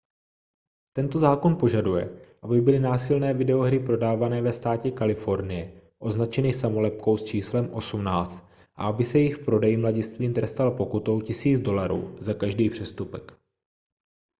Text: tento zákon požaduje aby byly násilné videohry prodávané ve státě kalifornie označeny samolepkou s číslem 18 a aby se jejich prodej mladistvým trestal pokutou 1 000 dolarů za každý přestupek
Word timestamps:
tento 0.97 1.17
zákon 1.19 1.55
požaduje 1.55 2.21
aby 2.43 2.55
byly 2.61 2.79
násilné 2.79 3.33
videohry 3.33 3.79
prodávané 3.79 4.41
ve 4.41 4.53
státě 4.53 4.91
kalifornie 4.91 5.81
označeny 5.99 6.53
samolepkou 6.53 7.17
s 7.17 7.23
číslem 7.23 7.69
18 7.73 8.43
a 8.75 8.85
aby 8.87 9.03
se 9.03 9.19
jejich 9.19 9.37
prodej 9.37 9.77
mladistvým 9.77 10.33
trestal 10.33 10.71
pokutou 10.71 11.21
1 11.21 11.33
000 11.45 11.59
dolarů 11.63 12.15
za 12.19 12.33
každý 12.33 12.69
přestupek 12.69 13.37